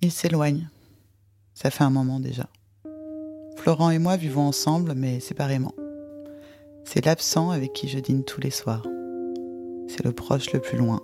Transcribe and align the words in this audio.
Il 0.00 0.12
s'éloigne. 0.12 0.68
Ça 1.54 1.70
fait 1.70 1.82
un 1.82 1.90
moment 1.90 2.20
déjà. 2.20 2.48
Florent 3.56 3.90
et 3.90 3.98
moi 3.98 4.16
vivons 4.16 4.46
ensemble, 4.46 4.94
mais 4.94 5.18
séparément. 5.18 5.74
C'est 6.84 7.04
l'absent 7.04 7.50
avec 7.50 7.72
qui 7.72 7.88
je 7.88 7.98
dîne 7.98 8.22
tous 8.22 8.40
les 8.40 8.52
soirs. 8.52 8.86
C'est 9.88 10.04
le 10.04 10.12
proche 10.12 10.52
le 10.52 10.60
plus 10.60 10.78
loin. 10.78 11.02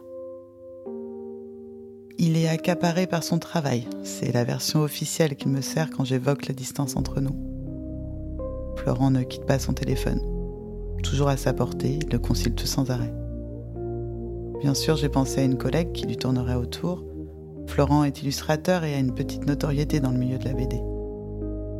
Il 2.19 2.37
est 2.37 2.47
accaparé 2.47 3.09
par 3.09 3.25
son 3.25 3.41
travail. 3.41 3.89
C'est 4.05 4.33
la 4.33 4.45
version 4.45 4.83
officielle 4.83 5.35
qui 5.35 5.49
me 5.49 5.61
sert 5.61 5.91
quand 5.91 6.05
j'évoque 6.05 6.47
la 6.47 6.55
distance 6.55 6.95
entre 6.95 7.21
nous. 7.21 7.35
Florent 8.77 9.11
ne 9.11 9.25
quitte 9.25 9.45
pas 9.45 9.59
son 9.59 9.73
téléphone. 9.73 10.21
Toujours 11.03 11.29
à 11.29 11.37
sa 11.37 11.53
portée, 11.53 11.99
il 12.01 12.09
le 12.13 12.21
consulte 12.21 12.65
sans 12.65 12.93
arrêt. 12.93 13.13
Bien 14.61 14.75
sûr, 14.75 14.95
j'ai 14.95 15.09
pensé 15.09 15.41
à 15.41 15.45
une 15.45 15.59
collègue 15.59 15.91
qui 15.91 16.07
lui 16.07 16.17
tournerait 16.17 16.55
autour. 16.55 17.05
Florent 17.67 18.05
est 18.05 18.23
illustrateur 18.23 18.85
et 18.85 18.95
a 18.95 18.99
une 18.99 19.15
petite 19.15 19.47
notoriété 19.47 20.01
dans 20.01 20.11
le 20.11 20.19
milieu 20.19 20.39
de 20.39 20.45
la 20.45 20.53
BD. 20.53 20.81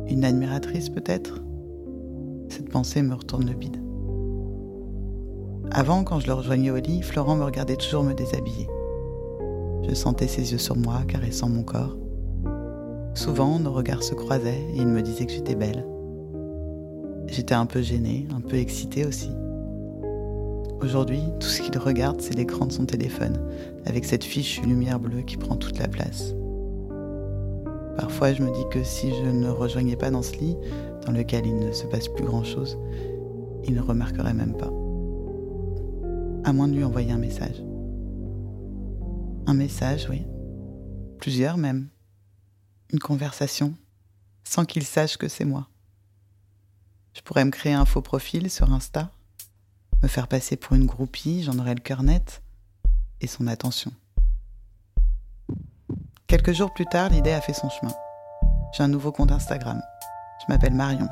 Une 0.07 0.23
admiratrice 0.23 0.89
peut-être? 0.89 1.41
Cette 2.49 2.69
pensée 2.69 3.01
me 3.01 3.15
retourne 3.15 3.47
le 3.47 3.53
bide. 3.53 3.81
Avant, 5.71 6.03
quand 6.03 6.19
je 6.19 6.27
le 6.27 6.33
rejoignais 6.33 6.71
au 6.71 6.77
lit, 6.77 7.01
Florent 7.01 7.35
me 7.35 7.43
regardait 7.43 7.75
toujours 7.75 8.03
me 8.03 8.13
déshabiller. 8.13 8.67
Je 9.87 9.93
sentais 9.93 10.27
ses 10.27 10.51
yeux 10.51 10.57
sur 10.57 10.75
moi, 10.75 11.01
caressant 11.07 11.49
mon 11.49 11.63
corps. 11.63 11.97
Souvent, 13.13 13.59
nos 13.59 13.73
regards 13.73 14.03
se 14.03 14.13
croisaient 14.13 14.65
et 14.73 14.77
il 14.77 14.87
me 14.87 15.01
disait 15.01 15.25
que 15.25 15.31
j'étais 15.31 15.55
belle. 15.55 15.85
J'étais 17.27 17.55
un 17.55 17.65
peu 17.65 17.81
gênée, 17.81 18.27
un 18.35 18.41
peu 18.41 18.57
excitée 18.57 19.05
aussi. 19.05 19.31
Aujourd'hui, 20.81 21.21
tout 21.39 21.47
ce 21.47 21.61
qu'il 21.61 21.77
regarde, 21.77 22.21
c'est 22.21 22.35
l'écran 22.35 22.65
de 22.65 22.71
son 22.71 22.85
téléphone, 22.85 23.39
avec 23.85 24.05
cette 24.05 24.23
fiche 24.23 24.61
lumière 24.61 24.99
bleue 24.99 25.21
qui 25.21 25.37
prend 25.37 25.55
toute 25.55 25.79
la 25.79 25.87
place. 25.87 26.33
Parfois, 27.97 28.33
je 28.33 28.43
me 28.43 28.51
dis 28.51 28.65
que 28.69 28.83
si 28.83 29.09
je 29.15 29.29
ne 29.29 29.49
rejoignais 29.49 29.95
pas 29.95 30.11
dans 30.11 30.21
ce 30.21 30.33
lit, 30.33 30.57
dans 31.05 31.13
lequel 31.13 31.45
il 31.45 31.55
ne 31.57 31.71
se 31.71 31.85
passe 31.85 32.09
plus 32.09 32.25
grand-chose, 32.25 32.77
il 33.63 33.73
ne 33.73 33.81
remarquerait 33.81 34.33
même 34.33 34.57
pas. 34.57 34.71
À 36.43 36.53
moins 36.53 36.67
de 36.67 36.75
lui 36.75 36.83
envoyer 36.83 37.11
un 37.11 37.17
message. 37.17 37.63
Un 39.47 39.53
message, 39.53 40.07
oui. 40.09 40.23
Plusieurs 41.19 41.57
même. 41.57 41.87
Une 42.91 42.99
conversation, 42.99 43.73
sans 44.43 44.65
qu'il 44.65 44.83
sache 44.83 45.17
que 45.17 45.29
c'est 45.29 45.45
moi. 45.45 45.69
Je 47.13 47.21
pourrais 47.21 47.45
me 47.45 47.51
créer 47.51 47.73
un 47.73 47.85
faux 47.85 48.01
profil 48.01 48.49
sur 48.49 48.71
Insta, 48.71 49.09
me 50.05 50.07
faire 50.07 50.27
passer 50.27 50.55
pour 50.55 50.75
une 50.75 50.85
groupie, 50.85 51.41
j'en 51.41 51.57
aurais 51.57 51.73
le 51.73 51.81
cœur 51.81 52.03
net, 52.03 52.43
et 53.21 53.27
son 53.27 53.47
attention. 53.47 53.91
Quelques 56.27 56.53
jours 56.53 56.71
plus 56.71 56.85
tard, 56.85 57.09
l'idée 57.09 57.31
a 57.31 57.41
fait 57.41 57.53
son 57.53 57.71
chemin. 57.71 57.91
J'ai 58.77 58.83
un 58.83 58.87
nouveau 58.87 59.11
compte 59.11 59.31
Instagram. 59.31 59.81
Je 60.41 60.53
m'appelle 60.53 60.75
Marion. 60.75 61.07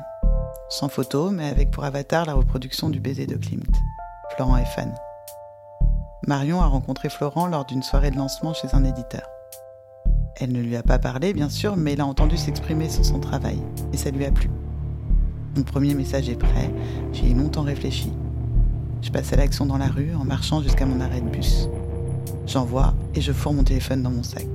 Sans 0.68 0.88
photo, 0.88 1.30
mais 1.30 1.48
avec 1.48 1.72
pour 1.72 1.82
avatar 1.82 2.24
la 2.24 2.34
reproduction 2.34 2.88
du 2.88 3.00
baiser 3.00 3.26
de 3.26 3.34
Klimt. 3.34 3.76
Florent 4.36 4.58
est 4.58 4.64
fan. 4.64 4.94
Marion 6.28 6.60
a 6.60 6.66
rencontré 6.66 7.08
Florent 7.08 7.48
lors 7.48 7.64
d'une 7.64 7.82
soirée 7.82 8.12
de 8.12 8.16
lancement 8.16 8.54
chez 8.54 8.68
un 8.74 8.84
éditeur. 8.84 9.26
Elle 10.36 10.52
ne 10.52 10.62
lui 10.62 10.76
a 10.76 10.84
pas 10.84 11.00
parlé, 11.00 11.32
bien 11.32 11.48
sûr, 11.48 11.76
mais 11.76 11.94
il 11.94 12.00
a 12.00 12.06
entendu 12.06 12.36
s'exprimer 12.36 12.88
sur 12.88 13.04
son 13.04 13.18
travail, 13.18 13.60
et 13.92 13.96
ça 13.96 14.12
lui 14.12 14.24
a 14.24 14.30
plu. 14.30 14.48
Mon 15.56 15.64
premier 15.64 15.94
message 15.94 16.28
est 16.28 16.38
prêt, 16.38 16.70
j'y 17.12 17.32
ai 17.32 17.34
longtemps 17.34 17.62
réfléchi. 17.62 18.12
Je 19.04 19.10
passe 19.10 19.34
à 19.34 19.36
l'action 19.36 19.66
dans 19.66 19.76
la 19.76 19.88
rue 19.88 20.14
en 20.14 20.24
marchant 20.24 20.62
jusqu'à 20.62 20.86
mon 20.86 20.98
arrêt 20.98 21.20
de 21.20 21.28
bus. 21.28 21.68
J'envoie 22.46 22.94
et 23.14 23.20
je 23.20 23.32
fourre 23.32 23.52
mon 23.52 23.62
téléphone 23.62 24.02
dans 24.02 24.10
mon 24.10 24.22
sac. 24.22 24.46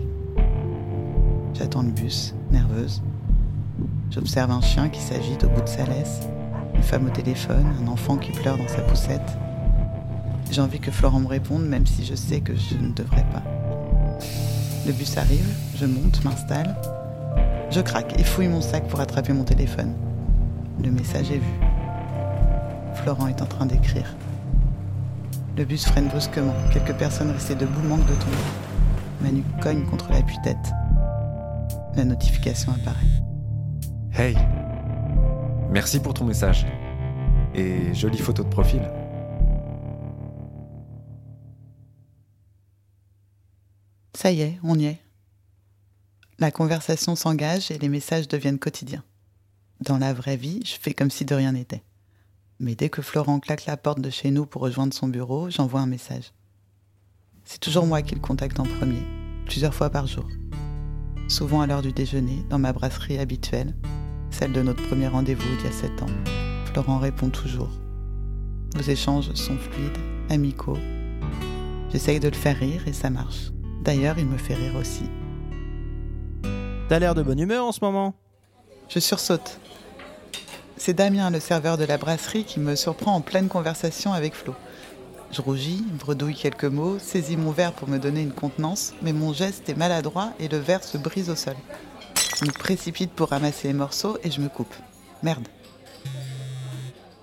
J'attends 1.54 1.84
le 1.84 1.92
bus, 1.92 2.34
nerveuse. 2.50 3.04
J'observe 4.10 4.50
un 4.50 4.62
chien 4.62 4.90
qui 4.90 5.02
s'agite 5.02 5.44
au 5.44 5.50
bout 5.50 5.62
de 5.62 5.70
sa 5.70 5.86
laisse, 5.86 6.22
une 6.74 6.82
femme 6.82 7.06
au 7.06 7.12
téléphone, 7.12 7.68
un 7.80 7.88
enfant 7.88 8.18
qui 8.18 8.32
pleure 8.32 8.58
dans 8.58 8.68
sa 8.68 8.82
poussette. 8.82 9.38
J'ai 10.50 10.62
envie 10.62 10.80
que 10.80 10.90
Florent 10.90 11.20
me 11.20 11.28
réponde, 11.28 11.68
même 11.68 11.86
si 11.86 12.04
je 12.04 12.16
sais 12.16 12.42
que 12.42 12.56
je 12.56 12.74
ne 12.76 12.92
devrais 12.92 13.26
pas. 13.32 13.44
Le 14.88 14.94
bus 14.94 15.16
arrive, 15.16 15.54
je 15.76 15.86
monte, 15.86 16.26
m'installe. 16.26 16.76
Je 17.70 17.82
craque 17.82 18.20
et 18.20 18.24
fouille 18.24 18.48
mon 18.48 18.62
sac 18.62 18.88
pour 18.88 19.00
attraper 19.00 19.32
mon 19.32 19.44
téléphone. 19.44 19.94
Le 20.84 20.90
message 20.90 21.30
est 21.30 21.38
vu. 21.38 21.60
Florent 22.96 23.28
est 23.28 23.44
en 23.44 23.46
train 23.46 23.68
d'écrire. 23.68 24.16
Le 25.60 25.66
bus 25.66 25.86
freine 25.86 26.08
brusquement. 26.08 26.56
Quelques 26.72 26.96
personnes 26.96 27.32
restées 27.32 27.54
debout 27.54 27.82
manquent 27.82 28.08
de 28.08 28.14
tomber. 28.14 28.38
Manu 29.20 29.44
cogne 29.62 29.86
contre 29.86 30.10
la 30.10 30.22
tête 30.22 30.72
la 31.96 32.06
notification 32.06 32.72
apparaît. 32.72 33.06
Hey 34.14 34.38
Merci 35.70 36.00
pour 36.00 36.14
ton 36.14 36.24
message. 36.24 36.66
Et 37.54 37.94
jolie 37.94 38.20
photo 38.20 38.46
de 38.46 38.48
profil. 38.48 38.90
Ça 44.16 44.32
y 44.32 44.40
est, 44.40 44.60
on 44.64 44.80
y 44.80 44.86
est. 44.86 45.00
La 46.38 46.52
conversation 46.52 47.18
s'engage 47.18 47.70
et 47.70 47.78
les 47.80 47.90
messages 47.90 48.30
deviennent 48.30 48.60
quotidiens. 48.60 49.04
Dans 49.82 49.98
la 49.98 50.14
vraie 50.14 50.38
vie, 50.38 50.62
je 50.64 50.78
fais 50.80 50.94
comme 50.94 51.12
si 51.12 51.26
de 51.26 51.36
rien 51.36 51.52
n'était. 51.52 51.84
Mais 52.60 52.76
dès 52.76 52.90
que 52.90 53.02
Florent 53.02 53.40
claque 53.40 53.66
la 53.66 53.78
porte 53.78 54.02
de 54.02 54.10
chez 54.10 54.32
nous 54.32 54.46
pour 54.46 54.62
rejoindre 54.62 54.94
son 54.94 55.08
bureau, 55.08 55.50
j'envoie 55.50 55.82
un 55.82 55.88
message. 55.88 56.34
C'est 57.46 57.60
toujours 57.60 57.86
moi 57.86 58.02
qui 58.02 58.16
le 58.16 58.22
contacte 58.22 58.60
en 58.60 58.66
premier, 58.66 59.02
plusieurs 59.46 59.74
fois 59.74 59.90
par 59.90 60.08
jour 60.08 60.26
souvent 61.30 61.62
à 61.62 61.68
l'heure 61.68 61.82
du 61.82 61.94
déjeuner, 61.94 62.44
dans 62.50 62.60
ma 62.60 62.74
brasserie 62.74 63.20
habituelle, 63.20 63.76
celle 64.32 64.52
de 64.52 64.62
notre 64.62 64.86
premier 64.88 65.08
rendez-vous 65.08 65.48
il 65.60 65.66
y 65.66 65.68
a 65.68 65.72
sept 65.72 66.02
ans. 66.02 66.10
Florent 66.66 66.98
répond 66.98 67.30
toujours. 67.30 67.70
Nos 68.76 68.82
échanges 68.82 69.32
sont 69.34 69.58
fluides, 69.58 69.98
amicaux. 70.30 70.78
J'essaye 71.92 72.20
de 72.20 72.28
le 72.28 72.36
faire 72.36 72.58
rire 72.58 72.88
et 72.88 72.94
ça 72.94 73.10
marche. 73.10 73.52
D'ailleurs, 73.84 74.20
il 74.20 74.26
me 74.26 74.38
fait 74.38 74.56
rire 74.56 74.76
aussi. 74.76 75.04
T'as 76.90 77.00
l'air 77.00 77.16
de 77.16 77.24
bonne 77.24 77.40
humeur 77.40 77.66
en 77.66 77.72
ce 77.72 77.84
moment? 77.84 78.16
Je 78.90 79.00
sursaute. 79.00 79.60
C'est 80.82 80.94
Damien, 80.94 81.30
le 81.30 81.42
serveur 81.42 81.78
de 81.78 81.84
la 81.84 81.98
brasserie, 81.98 82.46
qui 82.46 82.62
me 82.62 82.74
surprend 82.74 83.14
en 83.14 83.20
pleine 83.20 83.50
conversation 83.50 84.14
avec 84.14 84.34
Flo. 84.34 84.56
Je 85.30 85.42
rougis, 85.42 85.84
bredouille 85.92 86.36
quelques 86.36 86.64
mots, 86.64 86.98
saisis 87.00 87.36
mon 87.36 87.52
verre 87.52 87.74
pour 87.74 87.90
me 87.90 88.00
donner 88.00 88.22
une 88.22 88.32
contenance, 88.32 88.94
mais 89.02 89.12
mon 89.12 89.34
geste 89.34 89.68
est 89.68 89.76
maladroit 89.76 90.32
et 90.40 90.48
le 90.48 90.58
verre 90.58 90.86
se 90.86 90.98
brise 90.98 91.30
au 91.30 91.36
sol. 91.36 91.58
Je 92.40 92.46
me 92.46 92.52
précipite 92.52 93.12
pour 93.12 93.28
ramasser 93.28 93.68
les 93.68 93.74
morceaux 93.74 94.18
et 94.24 94.32
je 94.32 94.40
me 94.40 94.48
coupe. 94.48 94.74
Merde. 95.22 95.50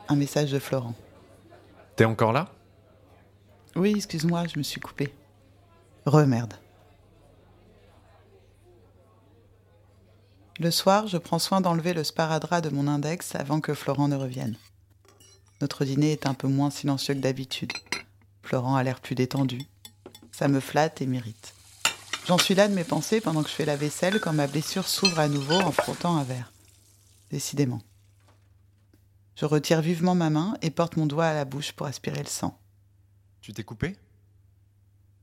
Un 0.09 0.16
message 0.16 0.53
de 0.53 0.59
Florent. 0.59 0.95
T'es 1.97 2.05
encore 2.05 2.34
là? 2.34 2.50
Oui, 3.75 3.95
excuse-moi, 3.97 4.45
je 4.53 4.59
me 4.59 4.65
suis 4.65 4.83
coupé. 4.83 5.15
Remerde. 6.05 6.53
Le 10.59 10.71
soir, 10.71 11.06
je 11.06 11.19
prends 11.19 11.39
soin 11.39 11.61
d'enlever 11.61 11.93
le 11.93 12.03
sparadrap 12.03 12.62
de 12.62 12.71
mon 12.71 12.89
index 12.89 13.34
avant 13.34 13.61
que 13.61 13.75
Florent 13.75 14.09
ne 14.09 14.17
revienne. 14.17 14.56
Notre 15.61 15.84
dîner 15.84 16.12
est 16.12 16.27
un 16.27 16.33
peu 16.33 16.49
moins 16.49 16.71
silencieux 16.71 17.12
que 17.12 17.21
d'habitude. 17.21 17.72
Florent 18.43 18.75
a 18.75 18.83
l'air 18.83 19.00
plus 19.00 19.15
détendu. 19.15 19.61
Ça 20.33 20.49
me 20.49 20.61
flatte 20.61 21.03
et 21.03 21.06
m'irrite. 21.06 21.53
J'en 22.27 22.39
suis 22.39 22.55
là 22.55 22.69
de 22.69 22.75
mes 22.75 22.84
pensées 22.84 23.21
pendant 23.21 23.43
que 23.43 23.50
je 23.50 23.55
fais 23.55 23.66
la 23.66 23.77
vaisselle 23.77 24.19
quand 24.19 24.33
ma 24.33 24.47
blessure 24.47 24.89
s'ouvre 24.89 25.19
à 25.19 25.28
nouveau 25.28 25.56
en 25.56 25.72
frottant 25.72 26.16
un 26.16 26.25
verre. 26.25 26.50
Décidément. 27.31 27.83
Je 29.34 29.45
retire 29.45 29.83
vivement 29.83 30.15
ma 30.15 30.31
main 30.31 30.56
et 30.62 30.71
porte 30.71 30.97
mon 30.97 31.05
doigt 31.05 31.27
à 31.27 31.34
la 31.34 31.45
bouche 31.45 31.72
pour 31.72 31.87
aspirer 31.87 32.21
le 32.21 32.28
sang. 32.28 32.59
Tu 33.43 33.53
t'es 33.53 33.62
coupé? 33.62 33.95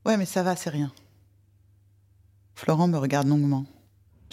Ouais, 0.05 0.15
mais 0.15 0.27
ça 0.27 0.43
va, 0.43 0.55
c'est 0.55 0.69
rien. 0.69 0.91
Florent 2.53 2.87
me 2.87 2.99
regarde 2.99 3.27
longuement. 3.27 3.65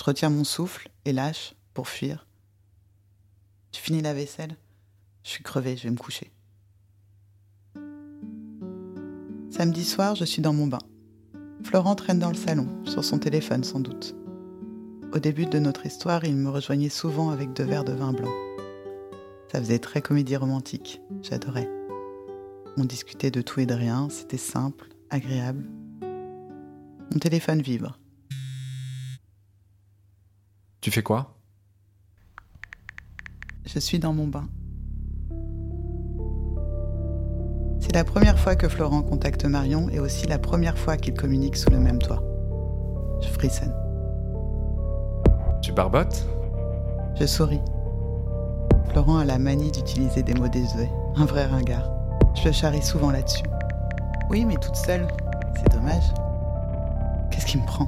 Je 0.00 0.04
retiens 0.06 0.30
mon 0.30 0.44
souffle 0.44 0.88
et 1.04 1.12
lâche 1.12 1.54
pour 1.74 1.86
fuir. 1.86 2.26
Tu 3.70 3.82
finis 3.82 4.00
la 4.00 4.14
vaisselle 4.14 4.56
Je 5.22 5.28
suis 5.28 5.42
crevée, 5.42 5.76
je 5.76 5.82
vais 5.82 5.90
me 5.90 5.98
coucher. 5.98 6.32
Samedi 9.50 9.84
soir, 9.84 10.14
je 10.14 10.24
suis 10.24 10.40
dans 10.40 10.54
mon 10.54 10.68
bain. 10.68 10.78
Florent 11.64 11.96
traîne 11.96 12.18
dans 12.18 12.30
le 12.30 12.34
salon, 12.34 12.66
sur 12.86 13.04
son 13.04 13.18
téléphone 13.18 13.62
sans 13.62 13.80
doute. 13.80 14.14
Au 15.12 15.18
début 15.18 15.44
de 15.44 15.58
notre 15.58 15.84
histoire, 15.84 16.24
il 16.24 16.34
me 16.34 16.48
rejoignait 16.48 16.88
souvent 16.88 17.28
avec 17.28 17.52
deux 17.52 17.64
verres 17.64 17.84
de 17.84 17.92
vin 17.92 18.14
blanc. 18.14 18.32
Ça 19.52 19.60
faisait 19.60 19.80
très 19.80 20.00
comédie 20.00 20.36
romantique, 20.36 21.02
j'adorais. 21.20 21.68
On 22.78 22.86
discutait 22.86 23.30
de 23.30 23.42
tout 23.42 23.60
et 23.60 23.66
de 23.66 23.74
rien, 23.74 24.08
c'était 24.08 24.38
simple, 24.38 24.88
agréable. 25.10 25.68
Mon 26.00 27.18
téléphone 27.20 27.60
vibre. 27.60 27.99
Tu 30.80 30.90
fais 30.90 31.02
quoi? 31.02 31.34
Je 33.66 33.78
suis 33.78 33.98
dans 33.98 34.14
mon 34.14 34.26
bain. 34.26 34.48
C'est 37.80 37.94
la 37.94 38.04
première 38.04 38.38
fois 38.38 38.56
que 38.56 38.68
Florent 38.68 39.02
contacte 39.02 39.44
Marion 39.44 39.90
et 39.90 40.00
aussi 40.00 40.26
la 40.26 40.38
première 40.38 40.78
fois 40.78 40.96
qu'ils 40.96 41.14
communiquent 41.14 41.56
sous 41.56 41.70
le 41.70 41.78
même 41.78 41.98
toit. 41.98 42.22
Je 43.22 43.28
frissonne. 43.28 43.74
Tu 45.60 45.72
barbotes? 45.72 46.26
Je 47.18 47.26
souris. 47.26 47.60
Florent 48.90 49.18
a 49.18 49.24
la 49.26 49.38
manie 49.38 49.70
d'utiliser 49.70 50.22
des 50.22 50.34
mots 50.34 50.48
désuets, 50.48 50.90
un 51.16 51.26
vrai 51.26 51.44
ringard. 51.44 51.90
Je 52.34 52.46
le 52.46 52.52
charrie 52.52 52.82
souvent 52.82 53.10
là-dessus. 53.10 53.44
Oui, 54.30 54.46
mais 54.46 54.56
toute 54.56 54.76
seule, 54.76 55.06
c'est 55.56 55.70
dommage. 55.72 56.14
Qu'est-ce 57.30 57.46
qui 57.46 57.58
me 57.58 57.66
prend? 57.66 57.86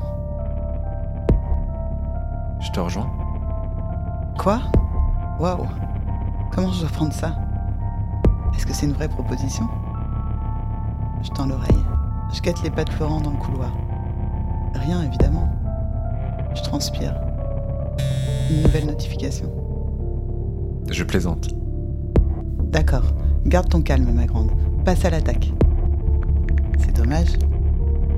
Je 2.72 2.76
te 2.76 2.80
rejoins 2.80 3.10
Quoi? 4.38 4.62
Waouh 5.38 5.66
Comment 6.50 6.72
je 6.72 6.80
dois 6.80 6.88
prendre 6.88 7.12
ça? 7.12 7.36
Est-ce 8.54 8.64
que 8.64 8.72
c'est 8.72 8.86
une 8.86 8.94
vraie 8.94 9.10
proposition? 9.10 9.68
Je 11.22 11.28
tends 11.32 11.44
l'oreille. 11.44 11.84
Je 12.32 12.40
guette 12.40 12.62
les 12.62 12.70
pas 12.70 12.84
de 12.84 12.90
Florent 12.90 13.20
dans 13.20 13.32
le 13.32 13.36
couloir. 13.36 13.70
Rien, 14.72 15.02
évidemment. 15.02 15.50
Je 16.54 16.62
transpire. 16.62 17.14
Une 18.50 18.62
nouvelle 18.62 18.86
notification. 18.86 19.52
Je 20.90 21.04
plaisante. 21.04 21.50
D'accord. 22.70 23.04
Garde 23.44 23.68
ton 23.68 23.82
calme, 23.82 24.10
ma 24.14 24.24
grande. 24.24 24.50
Passe 24.86 25.04
à 25.04 25.10
l'attaque. 25.10 25.52
C'est 26.78 26.96
dommage. 26.96 27.36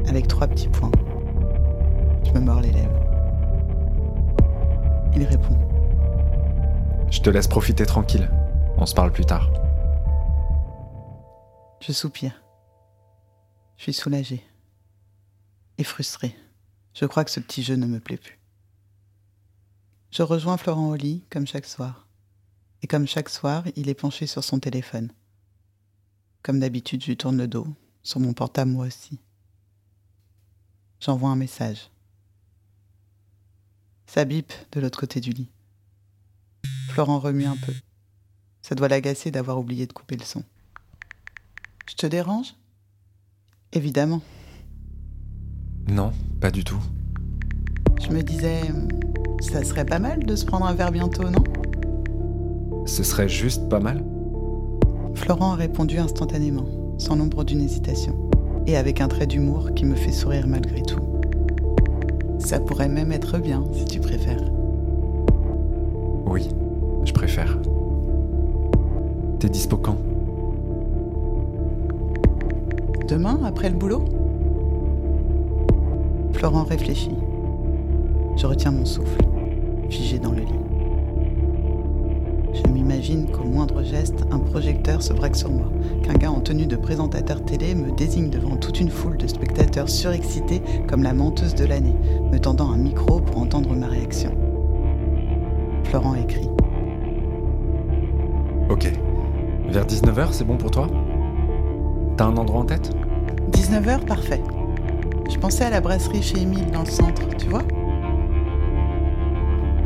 Avec 0.08 0.28
trois 0.28 0.46
petits 0.46 0.68
points. 0.68 0.92
Je 2.22 2.30
me 2.38 2.38
mords 2.38 2.60
les 2.60 2.70
lèvres. 2.70 3.03
Il 5.16 5.24
répond. 5.24 5.56
Je 7.10 7.20
te 7.20 7.30
laisse 7.30 7.46
profiter 7.46 7.86
tranquille. 7.86 8.28
On 8.76 8.86
se 8.86 8.94
parle 8.94 9.12
plus 9.12 9.24
tard. 9.24 9.48
Je 11.80 11.92
soupire. 11.92 12.42
Je 13.76 13.84
suis 13.84 13.92
soulagée. 13.92 14.42
Et 15.78 15.84
frustrée. 15.84 16.36
Je 16.94 17.04
crois 17.06 17.24
que 17.24 17.30
ce 17.30 17.40
petit 17.40 17.62
jeu 17.62 17.76
ne 17.76 17.86
me 17.86 18.00
plaît 18.00 18.16
plus. 18.16 18.40
Je 20.10 20.22
rejoins 20.22 20.56
Florent 20.56 20.90
au 20.90 20.94
lit, 20.96 21.24
comme 21.30 21.46
chaque 21.46 21.66
soir. 21.66 22.08
Et 22.82 22.86
comme 22.86 23.06
chaque 23.06 23.28
soir, 23.28 23.64
il 23.76 23.88
est 23.88 23.94
penché 23.94 24.26
sur 24.26 24.42
son 24.42 24.58
téléphone. 24.58 25.12
Comme 26.42 26.60
d'habitude, 26.60 27.02
je 27.02 27.08
lui 27.08 27.16
tourne 27.16 27.38
le 27.38 27.48
dos, 27.48 27.66
sur 28.02 28.20
mon 28.20 28.32
portable 28.32 28.70
moi 28.70 28.86
aussi. 28.86 29.18
J'envoie 31.00 31.30
un 31.30 31.36
message. 31.36 31.90
Ça 34.06 34.24
bip 34.24 34.52
de 34.72 34.80
l'autre 34.80 35.00
côté 35.00 35.20
du 35.20 35.30
lit. 35.30 35.48
Florent 36.88 37.18
remue 37.18 37.46
un 37.46 37.56
peu. 37.56 37.72
Ça 38.62 38.74
doit 38.74 38.88
l'agacer 38.88 39.30
d'avoir 39.30 39.58
oublié 39.58 39.86
de 39.86 39.92
couper 39.92 40.16
le 40.16 40.24
son. 40.24 40.42
Je 41.88 41.94
te 41.94 42.06
dérange? 42.06 42.54
Évidemment. 43.72 44.22
Non, 45.88 46.12
pas 46.40 46.50
du 46.50 46.64
tout. 46.64 46.80
Je 48.00 48.08
me 48.10 48.22
disais, 48.22 48.62
ça 49.40 49.64
serait 49.64 49.84
pas 49.84 49.98
mal 49.98 50.24
de 50.24 50.36
se 50.36 50.44
prendre 50.44 50.66
un 50.66 50.74
verre 50.74 50.92
bientôt, 50.92 51.28
non? 51.28 51.44
Ce 52.86 53.02
serait 53.02 53.28
juste 53.28 53.68
pas 53.68 53.80
mal 53.80 54.04
Florent 55.14 55.52
a 55.52 55.56
répondu 55.56 55.98
instantanément, 55.98 56.96
sans 56.98 57.16
l'ombre 57.16 57.44
d'une 57.44 57.60
hésitation, 57.60 58.28
et 58.66 58.76
avec 58.76 59.00
un 59.00 59.08
trait 59.08 59.26
d'humour 59.26 59.72
qui 59.74 59.84
me 59.84 59.94
fait 59.94 60.12
sourire 60.12 60.46
malgré 60.46 60.82
tout. 60.82 61.13
Ça 62.44 62.60
pourrait 62.60 62.88
même 62.88 63.10
être 63.10 63.38
bien, 63.38 63.64
si 63.72 63.86
tu 63.86 64.00
préfères. 64.00 64.44
Oui, 66.26 66.50
je 67.04 67.12
préfère. 67.12 67.58
T'es 69.38 69.48
dispo 69.48 69.78
quand? 69.78 69.96
Demain, 73.08 73.40
après 73.44 73.70
le 73.70 73.76
boulot? 73.76 74.04
Florent 76.32 76.64
réfléchit. 76.64 77.16
Je 78.36 78.46
retiens 78.46 78.72
mon 78.72 78.84
souffle, 78.84 79.22
figé 79.88 80.18
dans 80.18 80.32
le 80.32 80.40
lit. 80.40 80.63
Je 82.54 82.70
m'imagine 82.70 83.26
qu'au 83.30 83.44
moindre 83.44 83.82
geste, 83.82 84.24
un 84.30 84.38
projecteur 84.38 85.02
se 85.02 85.12
braque 85.12 85.34
sur 85.34 85.50
moi, 85.50 85.66
qu'un 86.04 86.14
gars 86.14 86.30
en 86.30 86.40
tenue 86.40 86.66
de 86.66 86.76
présentateur 86.76 87.44
télé 87.44 87.74
me 87.74 87.90
désigne 87.90 88.30
devant 88.30 88.56
toute 88.56 88.78
une 88.78 88.90
foule 88.90 89.16
de 89.16 89.26
spectateurs 89.26 89.88
surexcités 89.88 90.62
comme 90.86 91.02
la 91.02 91.14
menteuse 91.14 91.56
de 91.56 91.64
l'année, 91.64 91.96
me 92.30 92.38
tendant 92.38 92.70
un 92.70 92.76
micro 92.76 93.18
pour 93.20 93.38
entendre 93.38 93.74
ma 93.74 93.88
réaction. 93.88 94.30
Florent 95.84 96.14
écrit. 96.14 96.48
Ok. 98.70 98.92
Vers 99.68 99.86
19h, 99.86 100.28
c'est 100.30 100.44
bon 100.44 100.56
pour 100.56 100.70
toi? 100.70 100.86
T'as 102.16 102.26
un 102.26 102.36
endroit 102.36 102.60
en 102.60 102.64
tête? 102.64 102.90
19h, 103.50 104.04
parfait. 104.04 104.40
Je 105.28 105.36
pensais 105.38 105.64
à 105.64 105.70
la 105.70 105.80
brasserie 105.80 106.22
chez 106.22 106.42
Émile 106.42 106.70
dans 106.70 106.80
le 106.80 106.86
centre, 106.86 107.26
tu 107.36 107.48
vois? 107.48 107.62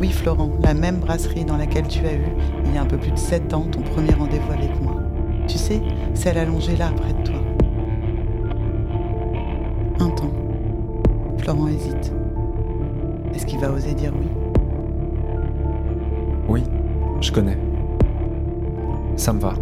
Oui, 0.00 0.12
Florent, 0.12 0.52
la 0.62 0.74
même 0.74 0.98
brasserie 0.98 1.44
dans 1.44 1.56
laquelle 1.56 1.88
tu 1.88 2.06
as 2.06 2.14
eu, 2.14 2.26
il 2.64 2.74
y 2.74 2.78
a 2.78 2.82
un 2.82 2.86
peu 2.86 2.96
plus 2.96 3.10
de 3.10 3.16
7 3.16 3.52
ans, 3.52 3.66
ton 3.70 3.80
premier 3.80 4.12
rendez-vous 4.12 4.52
avec 4.52 4.80
moi. 4.80 4.94
Tu 5.48 5.58
sais, 5.58 5.82
celle 6.14 6.38
allongée 6.38 6.76
là, 6.76 6.90
près 6.94 7.12
de 7.12 7.22
toi. 7.24 7.40
Un 9.98 10.10
temps. 10.10 10.30
Florent 11.38 11.66
hésite. 11.66 12.12
Est-ce 13.34 13.44
qu'il 13.44 13.58
va 13.58 13.72
oser 13.72 13.94
dire 13.94 14.12
oui? 14.16 14.28
Oui, 16.48 16.62
je 17.20 17.32
connais. 17.32 17.58
Ça 19.16 19.32
me 19.32 19.40
va. 19.40 19.54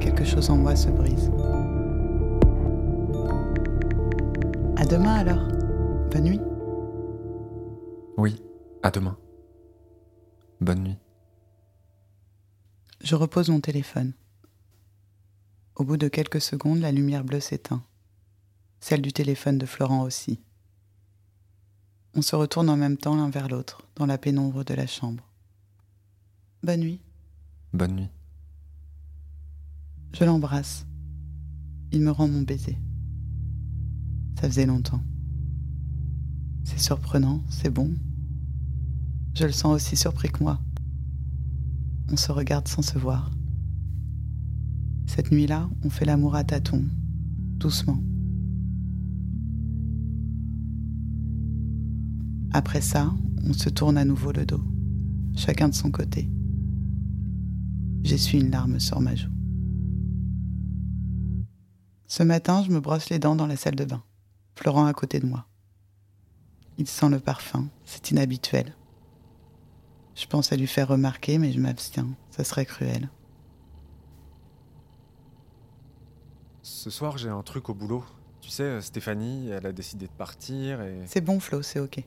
Quelque 0.00 0.24
chose 0.24 0.48
en 0.48 0.56
moi 0.56 0.74
se 0.76 0.88
brise. 0.88 1.30
À 4.76 4.86
demain 4.86 5.14
alors. 5.16 5.46
Bonne 6.10 6.24
nuit. 6.24 6.40
Oui, 8.16 8.40
à 8.82 8.90
demain. 8.90 9.18
Bonne 10.60 10.84
nuit. 10.84 10.98
Je 13.02 13.16
repose 13.16 13.48
mon 13.50 13.60
téléphone. 13.60 14.12
Au 15.74 15.84
bout 15.84 15.96
de 15.96 16.08
quelques 16.08 16.40
secondes, 16.40 16.78
la 16.78 16.92
lumière 16.92 17.24
bleue 17.24 17.40
s'éteint. 17.40 17.82
Celle 18.80 19.02
du 19.02 19.12
téléphone 19.12 19.58
de 19.58 19.66
Florent 19.66 20.02
aussi. 20.02 20.40
On 22.14 22.22
se 22.22 22.36
retourne 22.36 22.68
en 22.68 22.76
même 22.76 22.96
temps 22.96 23.16
l'un 23.16 23.28
vers 23.28 23.48
l'autre, 23.48 23.82
dans 23.96 24.06
la 24.06 24.18
pénombre 24.18 24.64
de 24.64 24.74
la 24.74 24.86
chambre. 24.86 25.28
Bonne 26.62 26.80
nuit. 26.80 27.00
Bonne 27.72 27.96
nuit. 27.96 28.10
Je 30.12 30.24
l'embrasse. 30.24 30.86
Il 31.90 32.02
me 32.02 32.12
rend 32.12 32.28
mon 32.28 32.42
baiser. 32.42 32.78
Ça 34.40 34.48
faisait 34.48 34.66
longtemps. 34.66 35.02
C'est 36.64 36.80
surprenant, 36.80 37.42
c'est 37.48 37.70
bon. 37.70 37.94
Je 39.34 39.44
le 39.44 39.52
sens 39.52 39.74
aussi 39.74 39.96
surpris 39.96 40.30
que 40.30 40.42
moi. 40.42 40.60
On 42.10 42.16
se 42.16 42.32
regarde 42.32 42.68
sans 42.68 42.82
se 42.82 42.98
voir. 42.98 43.30
Cette 45.06 45.30
nuit-là, 45.30 45.68
on 45.82 45.90
fait 45.90 46.04
l'amour 46.04 46.34
à 46.34 46.44
tâtons, 46.44 46.84
doucement. 47.58 48.02
Après 52.52 52.80
ça, 52.80 53.12
on 53.44 53.52
se 53.52 53.68
tourne 53.68 53.98
à 53.98 54.04
nouveau 54.04 54.32
le 54.32 54.46
dos, 54.46 54.62
chacun 55.36 55.68
de 55.68 55.74
son 55.74 55.90
côté. 55.90 56.30
J'essuie 58.02 58.40
une 58.40 58.50
larme 58.50 58.80
sur 58.80 59.00
ma 59.00 59.14
joue. 59.14 59.30
Ce 62.06 62.22
matin, 62.22 62.62
je 62.62 62.70
me 62.70 62.80
brosse 62.80 63.10
les 63.10 63.18
dents 63.18 63.34
dans 63.34 63.46
la 63.46 63.56
salle 63.56 63.74
de 63.74 63.84
bain. 63.84 64.02
Florent 64.54 64.86
à 64.86 64.92
côté 64.92 65.18
de 65.18 65.26
moi. 65.26 65.46
Il 66.78 66.88
sent 66.88 67.08
le 67.08 67.20
parfum, 67.20 67.68
c'est 67.84 68.10
inhabituel. 68.10 68.74
Je 70.14 70.26
pense 70.26 70.52
à 70.52 70.56
lui 70.56 70.66
faire 70.66 70.88
remarquer, 70.88 71.38
mais 71.38 71.52
je 71.52 71.60
m'abstiens, 71.60 72.08
ça 72.30 72.44
serait 72.44 72.66
cruel. 72.66 73.08
Ce 76.62 76.90
soir, 76.90 77.18
j'ai 77.18 77.28
un 77.28 77.42
truc 77.42 77.68
au 77.68 77.74
boulot. 77.74 78.04
Tu 78.40 78.50
sais, 78.50 78.80
Stéphanie, 78.80 79.48
elle 79.48 79.66
a 79.66 79.72
décidé 79.72 80.06
de 80.06 80.12
partir 80.12 80.80
et... 80.82 81.02
C'est 81.06 81.20
bon, 81.20 81.40
Flo, 81.40 81.62
c'est 81.62 81.80
ok. 81.80 82.02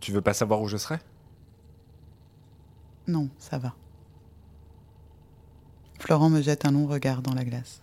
Tu 0.00 0.12
veux 0.12 0.20
pas 0.20 0.34
savoir 0.34 0.60
où 0.60 0.68
je 0.68 0.76
serai? 0.76 0.98
Non, 3.06 3.30
ça 3.38 3.58
va. 3.58 3.74
Florent 5.98 6.30
me 6.30 6.42
jette 6.42 6.66
un 6.66 6.72
long 6.72 6.86
regard 6.86 7.22
dans 7.22 7.34
la 7.34 7.44
glace. 7.44 7.82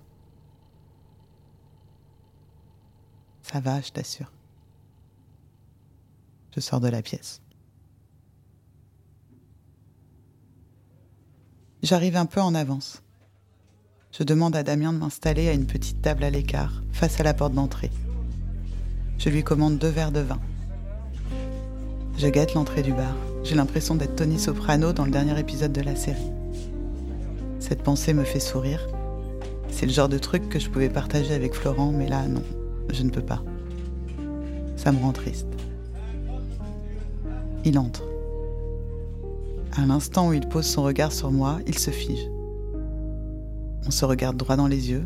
Ça 3.41 3.59
va, 3.59 3.81
je 3.81 3.91
t'assure. 3.91 4.31
Je 6.55 6.59
sors 6.59 6.79
de 6.79 6.87
la 6.87 7.01
pièce. 7.01 7.41
J'arrive 11.81 12.17
un 12.17 12.25
peu 12.25 12.41
en 12.41 12.55
avance. 12.55 13.01
Je 14.11 14.23
demande 14.23 14.55
à 14.55 14.63
Damien 14.63 14.91
de 14.91 14.97
m'installer 14.97 15.47
à 15.47 15.53
une 15.53 15.67
petite 15.67 16.01
table 16.01 16.23
à 16.23 16.29
l'écart, 16.29 16.81
face 16.91 17.19
à 17.19 17.23
la 17.23 17.33
porte 17.33 17.53
d'entrée. 17.53 17.91
Je 19.17 19.29
lui 19.29 19.43
commande 19.43 19.77
deux 19.77 19.89
verres 19.89 20.11
de 20.11 20.19
vin. 20.21 20.39
Je 22.17 22.27
guette 22.27 22.53
l'entrée 22.53 22.81
du 22.81 22.91
bar. 22.91 23.15
J'ai 23.43 23.55
l'impression 23.55 23.95
d'être 23.95 24.15
Tony 24.15 24.39
Soprano 24.39 24.91
dans 24.91 25.05
le 25.05 25.11
dernier 25.11 25.39
épisode 25.39 25.71
de 25.71 25.81
la 25.81 25.95
série. 25.95 26.31
Cette 27.59 27.83
pensée 27.83 28.13
me 28.13 28.23
fait 28.23 28.39
sourire. 28.39 28.87
C'est 29.69 29.85
le 29.85 29.93
genre 29.93 30.09
de 30.09 30.17
truc 30.17 30.49
que 30.49 30.59
je 30.59 30.69
pouvais 30.69 30.89
partager 30.89 31.33
avec 31.33 31.53
Florent, 31.53 31.91
mais 31.91 32.09
là, 32.09 32.27
non, 32.27 32.43
je 32.91 33.03
ne 33.03 33.09
peux 33.09 33.21
pas. 33.21 33.41
Ça 34.75 34.91
me 34.91 34.99
rend 34.99 35.13
triste. 35.13 35.47
Il 37.65 37.77
entre. 37.77 38.03
À 39.75 39.85
l'instant 39.85 40.29
où 40.29 40.33
il 40.33 40.47
pose 40.47 40.65
son 40.65 40.83
regard 40.83 41.11
sur 41.11 41.31
moi, 41.31 41.59
il 41.67 41.77
se 41.77 41.91
fige. 41.91 42.29
On 43.85 43.91
se 43.91 44.05
regarde 44.05 44.37
droit 44.37 44.55
dans 44.55 44.67
les 44.67 44.89
yeux. 44.91 45.05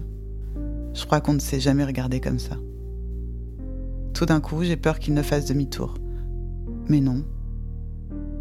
Je 0.94 1.06
crois 1.06 1.22
qu'on 1.22 1.34
ne 1.34 1.40
s'est 1.40 1.60
jamais 1.60 1.84
regardé 1.84 2.20
comme 2.20 2.40
ça. 2.40 2.58
Tout 4.14 4.26
d'un 4.26 4.40
coup, 4.40 4.64
j'ai 4.64 4.78
peur 4.78 5.00
qu'il 5.00 5.14
ne 5.14 5.22
fasse 5.24 5.46
demi-tour. 5.46 5.96
Mais 6.88 7.00
non. 7.00 7.24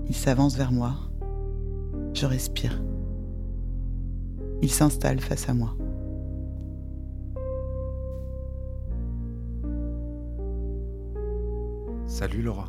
Il 0.09 0.15
s'avance 0.15 0.57
vers 0.57 0.73
moi. 0.73 0.95
Je 2.13 2.27
respire. 2.27 2.83
Il 4.61 4.71
s'installe 4.71 5.21
face 5.21 5.49
à 5.49 5.55
moi. 5.55 5.75
Salut 12.07 12.43
Laura. 12.43 12.67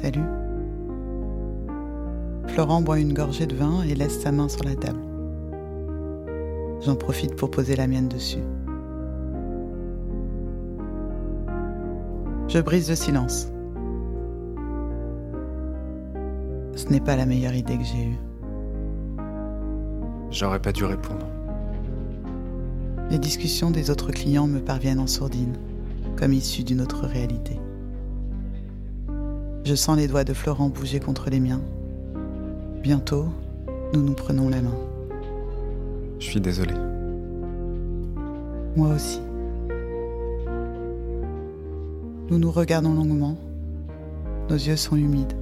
Salut. 0.00 0.22
Florent 2.46 2.82
boit 2.82 3.00
une 3.00 3.14
gorgée 3.14 3.48
de 3.48 3.56
vin 3.56 3.82
et 3.82 3.96
laisse 3.96 4.20
sa 4.20 4.30
main 4.30 4.48
sur 4.48 4.62
la 4.62 4.76
table. 4.76 5.00
J'en 6.82 6.94
profite 6.94 7.34
pour 7.34 7.50
poser 7.50 7.74
la 7.74 7.88
mienne 7.88 8.08
dessus. 8.08 8.44
Je 12.46 12.60
brise 12.60 12.88
le 12.88 12.94
silence. 12.94 13.48
Ce 16.76 16.86
n'est 16.90 17.00
pas 17.00 17.16
la 17.16 17.26
meilleure 17.26 17.54
idée 17.54 17.76
que 17.76 17.84
j'ai 17.84 18.04
eue. 18.04 18.18
J'aurais 20.30 20.62
pas 20.62 20.70
dû 20.70 20.84
répondre. 20.84 21.26
Les 23.10 23.18
discussions 23.18 23.72
des 23.72 23.90
autres 23.90 24.12
clients 24.12 24.46
me 24.46 24.60
parviennent 24.60 25.00
en 25.00 25.08
sourdine, 25.08 25.56
comme 26.16 26.32
issues 26.32 26.62
d'une 26.62 26.82
autre 26.82 27.04
réalité. 27.04 27.58
Je 29.68 29.74
sens 29.74 29.98
les 29.98 30.08
doigts 30.08 30.24
de 30.24 30.32
Florent 30.32 30.70
bouger 30.70 30.98
contre 30.98 31.28
les 31.28 31.40
miens. 31.40 31.60
Bientôt, 32.82 33.26
nous 33.92 34.00
nous 34.00 34.14
prenons 34.14 34.48
la 34.48 34.62
main. 34.62 34.74
Je 36.18 36.24
suis 36.24 36.40
désolé. 36.40 36.72
Moi 38.76 38.94
aussi. 38.94 39.20
Nous 42.30 42.38
nous 42.38 42.50
regardons 42.50 42.94
longuement. 42.94 43.36
Nos 44.48 44.56
yeux 44.56 44.76
sont 44.76 44.96
humides. 44.96 45.34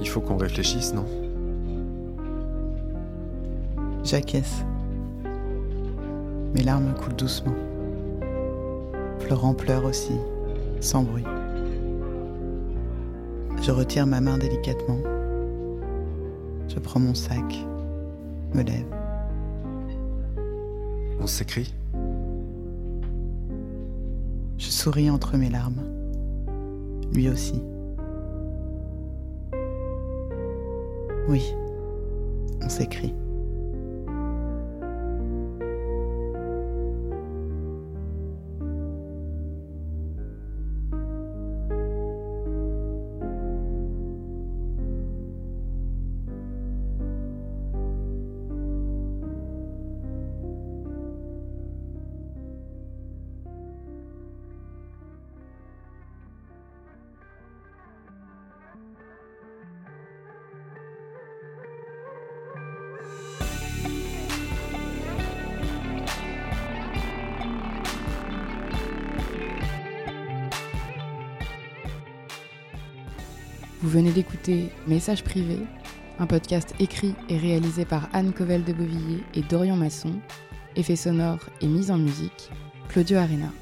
Il 0.00 0.08
faut 0.08 0.22
qu'on 0.22 0.38
réfléchisse, 0.38 0.94
non? 0.94 1.04
J'acquiesce. 4.02 4.64
Mes 6.54 6.62
larmes 6.62 6.94
coulent 6.94 7.16
doucement. 7.16 7.52
Florent 9.18 9.52
pleure 9.52 9.84
aussi, 9.84 10.14
sans 10.80 11.02
bruit. 11.02 11.24
Je 13.64 13.70
retire 13.70 14.06
ma 14.06 14.20
main 14.20 14.36
délicatement. 14.36 14.98
Je 16.68 16.78
prends 16.78 17.00
mon 17.00 17.14
sac, 17.14 17.42
me 18.52 18.62
lève. 18.62 18.84
On 21.18 21.26
s'écrit? 21.26 21.74
Je 24.58 24.66
souris 24.66 25.08
entre 25.08 25.38
mes 25.38 25.48
larmes. 25.48 25.82
Lui 27.14 27.30
aussi. 27.30 27.62
Oui, 31.26 31.42
on 32.60 32.68
s'écrit. 32.68 33.14
Vous 73.84 73.90
venez 73.90 74.12
d'écouter 74.12 74.70
Message 74.86 75.22
privé, 75.22 75.58
un 76.18 76.26
podcast 76.26 76.74
écrit 76.80 77.14
et 77.28 77.36
réalisé 77.36 77.84
par 77.84 78.08
Anne 78.14 78.32
Covel 78.32 78.64
de 78.64 78.72
Beauvilliers 78.72 79.22
et 79.34 79.42
Dorian 79.42 79.76
Masson, 79.76 80.20
effets 80.74 80.96
sonores 80.96 81.50
et 81.60 81.66
mise 81.66 81.90
en 81.90 81.98
musique, 81.98 82.48
Claudio 82.88 83.18
Arena. 83.18 83.52